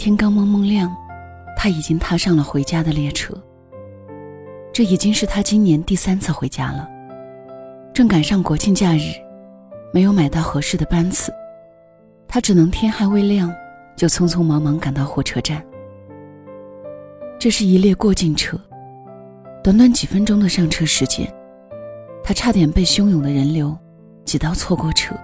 [0.00, 0.90] 天刚蒙蒙亮，
[1.54, 3.34] 他已经踏上了回家的列车。
[4.72, 6.88] 这已经是他今年第三次回家了。
[7.92, 9.12] 正赶上国庆假日，
[9.92, 11.30] 没有买到合适的班次，
[12.26, 13.54] 他只能天还未亮
[13.94, 15.62] 就匆匆忙忙赶到火车站。
[17.38, 18.58] 这是一列过境车，
[19.62, 21.30] 短短几分钟的上车时间，
[22.24, 23.76] 他差点被汹涌的人流
[24.24, 25.14] 挤到错过车。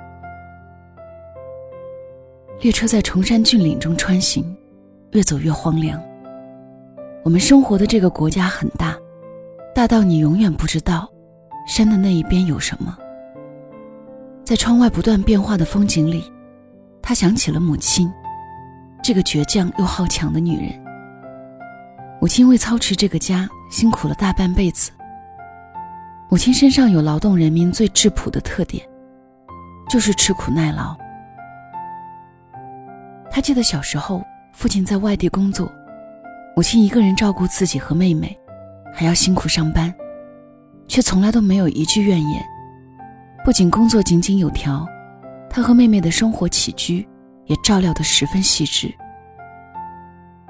[2.60, 4.44] 列车在崇山峻岭中穿行，
[5.16, 5.98] 越走越荒凉。
[7.24, 8.94] 我们生活的这个国家很大，
[9.74, 11.10] 大到你永远不知道。
[11.66, 12.96] 山的那一边有什么？
[14.44, 16.30] 在窗外不断变化的风景里，
[17.00, 18.12] 他想起了母亲，
[19.02, 20.78] 这个倔强又好强的女人。
[22.20, 24.92] 母亲为操持这个家辛苦了大半辈子。
[26.28, 28.86] 母亲身上有劳动人民最质朴的特点，
[29.88, 30.94] 就是吃苦耐劳。
[33.30, 34.22] 他记得小时候，
[34.56, 35.70] 父亲在外地工作，
[36.56, 38.34] 母亲一个人照顾自己和妹妹，
[38.90, 39.94] 还要辛苦上班。
[40.88, 42.42] 却从来都没有一句怨言，
[43.44, 44.88] 不仅工作井井有条，
[45.50, 47.06] 他和妹妹的生活起居
[47.44, 48.90] 也照料得十分细致。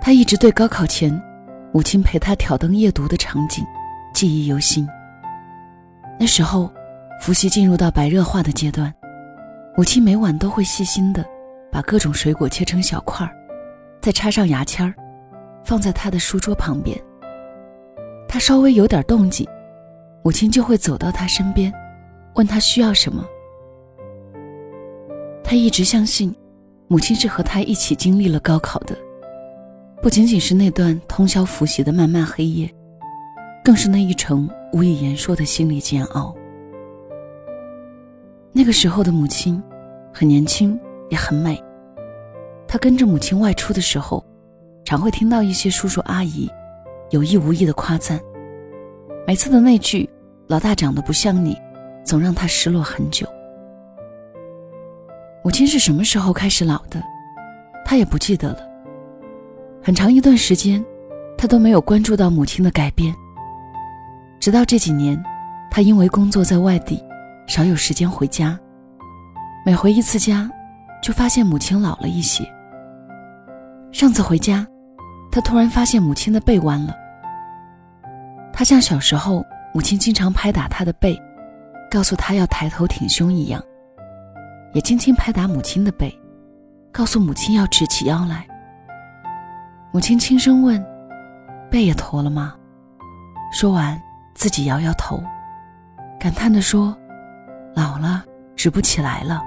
[0.01, 1.21] 他一直对高考前
[1.73, 3.67] 母亲陪他挑灯夜读的场景
[4.15, 4.87] 记忆犹新。
[6.17, 6.73] 那时候，
[7.21, 8.95] 伏羲进入到白热化的阶段，
[9.77, 11.25] 母亲每晚都会细心的
[11.73, 13.35] 把各种水果切成小块儿，
[14.07, 14.95] 再插上牙签儿，
[15.65, 16.97] 放在他的书桌旁边。
[18.29, 19.45] 他稍微有点动静。
[20.23, 21.73] 母亲就会走到他身边，
[22.37, 23.27] 问他需要什么。
[25.43, 26.33] 他一直相信，
[26.87, 28.97] 母亲是和他一起经历了高考的，
[30.01, 32.73] 不仅仅是那段通宵复习的漫漫黑夜，
[33.65, 36.33] 更是那一程无以言说的心理煎熬。
[38.53, 39.61] 那个时候的母亲，
[40.15, 40.79] 很年轻，
[41.11, 41.61] 也很美。
[42.77, 44.23] 他跟着母亲外出的时候，
[44.85, 46.47] 常会听到一些叔叔阿姨
[47.09, 48.21] 有意无意的夸赞，
[49.27, 50.07] 每次的那句。
[50.47, 51.57] 老大长得不像你，
[52.05, 53.27] 总让他失落很久。
[55.43, 57.03] 母亲是什么时候开始老的，
[57.83, 58.59] 他也不记得了。
[59.83, 60.85] 很长一段时间，
[61.39, 63.15] 他都没有关注到母亲的改变。
[64.39, 65.19] 直到这几年，
[65.71, 67.03] 他因为工作在外地，
[67.49, 68.61] 少有时间回家。
[69.65, 70.49] 每回一次家，
[71.03, 72.47] 就发现母亲老了一些。
[73.97, 74.67] 上次回家，
[75.33, 76.95] 他突然发现母亲的背弯了。
[78.53, 79.43] 他像小时候。
[79.75, 81.15] 母亲经常拍打他的背，
[81.91, 83.63] 告诉他要抬头挺胸一样，
[84.73, 86.11] 也轻轻拍打母亲的背，
[86.91, 88.47] 告诉母亲要直起腰来。
[89.93, 90.83] 母亲轻声问
[91.71, 92.55] ：“背也驼了吗？”
[93.53, 94.01] 说完，
[94.35, 95.23] 自己摇摇头，
[96.19, 96.97] 感叹地说
[97.77, 98.25] ：“老了，
[98.57, 99.43] 直不起来了。”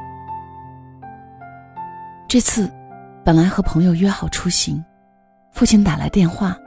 [2.29, 2.71] 这次，
[3.29, 4.83] 本来和朋友约好出行，
[5.51, 6.57] 父亲打来电话。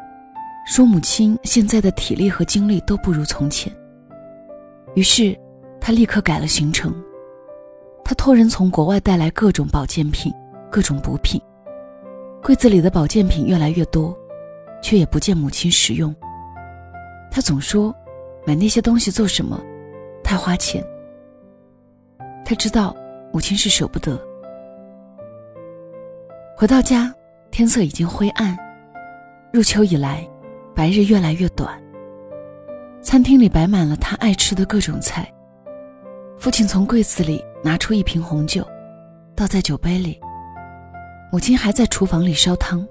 [0.65, 3.73] 说母亲现在的体力和精力都不如从前，
[4.95, 5.37] 于是
[5.81, 6.95] 他立刻改了行程。
[8.05, 10.33] 他托人从国外带来各种保健品、
[10.71, 11.43] 各种补品，
[12.41, 14.17] 柜子里的保健品越来越多，
[14.81, 16.15] 却也不见母亲使用。
[17.29, 17.93] 他总说，
[18.47, 19.61] 买那些东西做什么？
[20.23, 20.81] 太花钱。
[22.45, 22.95] 他知道
[23.33, 24.17] 母亲是舍不得。
[26.63, 27.13] 回到家，
[27.51, 28.57] 天色已经灰暗，
[29.53, 30.25] 入秋以来。
[30.77, 31.77] 白日越来越短。
[33.03, 35.29] 餐厅里摆满了他爱吃的各种菜。
[36.39, 38.65] 父亲从柜子里拿出一瓶红酒，
[39.35, 40.21] 倒在酒杯里。
[41.33, 42.87] 母亲还在厨房里烧汤。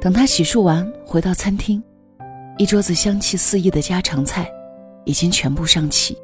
[0.00, 1.82] 等他洗漱完回到餐厅，
[2.58, 4.48] 一桌子香气四溢的家常菜
[5.04, 6.16] 已经全部上齐，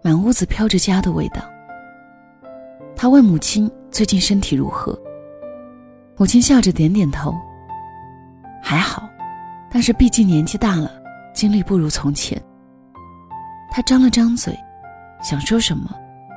[0.00, 1.42] 满屋子飘着家的味道。
[2.96, 4.98] 他问母亲最近身体如何，
[6.18, 7.34] 母亲笑着点点头，
[8.62, 9.08] 还好。
[9.70, 10.90] 但是毕竟年纪大了，
[11.34, 12.40] 精力不如从前。
[13.70, 14.56] 他张了张嘴，
[15.20, 15.90] 想说什么，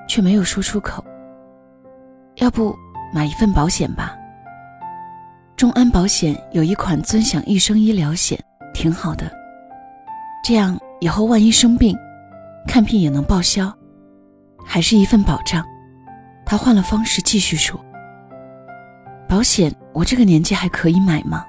[0.08, 1.02] 却没有说出口。
[2.36, 2.76] 要不
[3.14, 4.18] 买一份保险吧？
[5.56, 8.38] 众安保险有一款尊享一生医疗险，
[8.74, 9.32] 挺好的。
[10.44, 11.98] 这样以后万一生病，
[12.68, 13.72] 看病也能报销，
[14.66, 15.64] 还是一份保障。
[16.46, 17.80] 他换了方式继续说
[19.30, 21.46] ：“保险，我这个年纪还可以买吗？”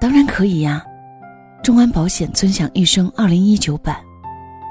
[0.00, 0.84] 当然可以呀，
[1.62, 3.96] 众安保险尊享一生二零一九版，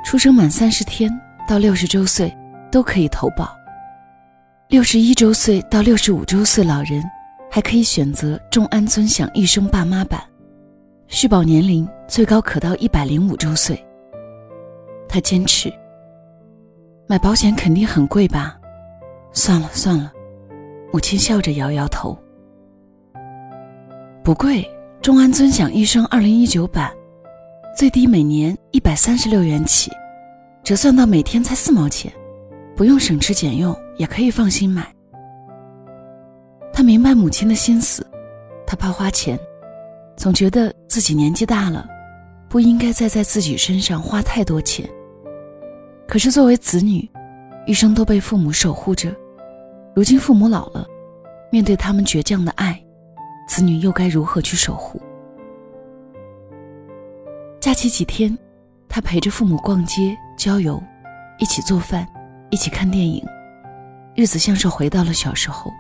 [0.05, 1.09] 出生满三十天
[1.47, 2.35] 到六十周岁
[2.69, 3.49] 都可以投保，
[4.67, 7.01] 六十一周岁到六十五周岁老人
[7.49, 10.21] 还可以选择众安尊享一生爸妈版，
[11.07, 13.81] 续保年龄最高可到一百零五周岁。
[15.07, 15.71] 他坚持，
[17.07, 18.57] 买保险肯定很贵吧？
[19.31, 20.11] 算了算了，
[20.91, 22.17] 母亲笑着摇摇头。
[24.23, 24.69] 不贵，
[25.01, 26.91] 众安尊享一生二零一九版，
[27.77, 29.91] 最低每年一百三十六元起，
[30.63, 32.11] 折算到每天才四毛钱，
[32.75, 34.85] 不用省吃俭用也可以放心买。
[36.73, 38.05] 他明白母亲的心思，
[38.65, 39.39] 他怕花钱，
[40.15, 41.87] 总觉得自己年纪大了，
[42.49, 44.87] 不应该再在自己身上花太多钱。
[46.07, 47.09] 可是作为子女，
[47.65, 49.13] 一生都被父母守护着，
[49.97, 50.85] 如今父母老了，
[51.51, 52.79] 面对他们倔强的爱，
[53.47, 55.01] 子女又该如何去守护？
[57.59, 58.37] 假期几天，
[58.87, 60.79] 他陪着父母逛街、郊游，
[61.39, 62.07] 一起做饭，
[62.51, 63.25] 一起看电影，
[64.13, 65.73] 日子像是回到了小时候。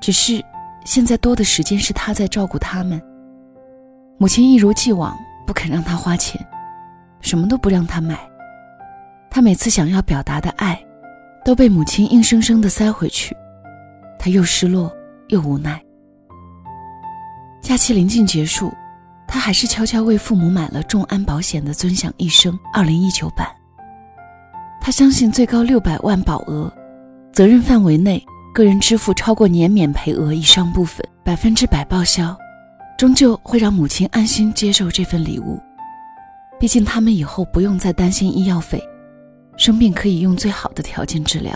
[0.00, 0.40] 只是，
[0.84, 3.02] 现在多的时间是他在照顾他们。
[4.18, 6.40] 母亲一如既往不肯让他花钱，
[7.20, 8.16] 什么都不让他买。
[9.28, 10.80] 他每次想要表达的爱，
[11.50, 13.36] 都被母亲硬生生的塞回去。
[14.20, 14.88] 他又失落
[15.30, 15.82] 又无奈。
[17.60, 18.72] 假期临近结束，
[19.26, 23.48] 他还是悄悄为父母买了众安保险的尊享一生二零一九版。
[24.80, 26.72] 他相信最高六百万保额，
[27.32, 28.24] 责任范围内。
[28.54, 32.36] 个人支付超过年免赔额以上部分，百分之百报销，
[32.96, 35.60] 终究会让母亲安心接受这份礼物。
[36.60, 38.80] 毕竟他们以后不用再担心医药费，
[39.60, 41.52] 生病可以用最好的条件治疗。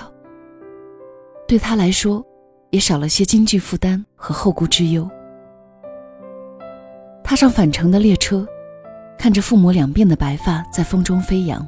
[1.48, 2.22] 对他来说，
[2.68, 5.08] 也少了些经济负担和后顾之忧。
[7.22, 8.46] 踏上返程的列车，
[9.16, 11.66] 看着父母两鬓的白发在风中飞扬，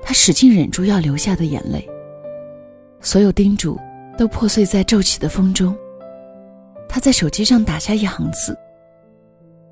[0.00, 1.86] 他使劲忍住要流下的眼泪。
[3.00, 3.78] 所有叮嘱。
[4.16, 5.76] 都破碎在骤起的风中。
[6.88, 8.56] 他在手机上打下一行字：“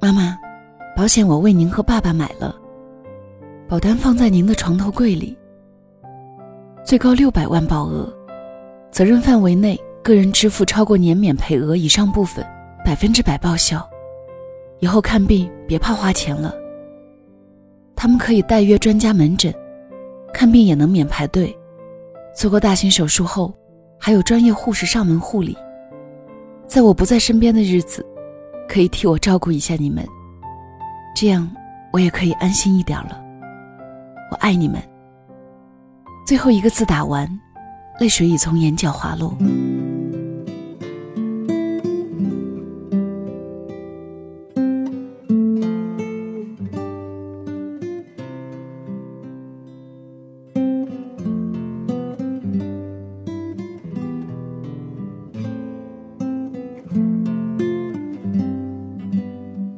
[0.02, 0.36] 妈妈，
[0.96, 2.52] 保险我为您和爸爸买了，
[3.68, 5.38] 保单放在您的床头柜里。
[6.84, 8.12] 最高六百万保额，
[8.90, 12.44] 责任范围内个人支付超过年免赔额以上部分，
[12.84, 13.86] 百分之百报销。
[14.80, 16.54] 以后看病别怕花钱了。
[17.94, 19.54] 他们可以代约专家门诊，
[20.34, 21.56] 看病也能免排队。
[22.34, 23.52] 做过大型手术后。”
[24.04, 25.56] 还有专业护士上门护理，
[26.66, 28.04] 在我不在身边的日子，
[28.68, 30.04] 可以替我照顾一下你们，
[31.14, 31.48] 这样
[31.92, 33.22] 我也可以安心一点了。
[34.28, 34.82] 我爱你们。
[36.32, 37.28] 最后一个字打完，
[38.00, 39.36] 泪水已从眼角滑落。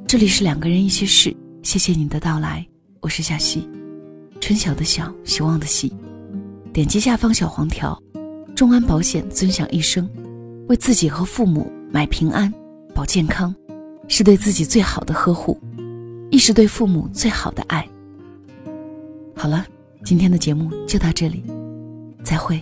[0.07, 2.65] 这里是两个人一些事，谢谢你的到来，
[3.01, 3.69] 我是小溪，
[4.41, 5.93] 春晓的晓，希望的希。
[6.75, 7.97] 点击下方小黄条，
[8.57, 10.11] 众安保险尊享一生，
[10.67, 12.53] 为自己和父母买平安、
[12.93, 13.55] 保健康，
[14.09, 15.57] 是对自己最好的呵护，
[16.33, 17.89] 亦是对父母最好的爱。
[19.37, 19.65] 好了，
[20.05, 21.45] 今天的节目就到这里，
[22.25, 22.61] 再会。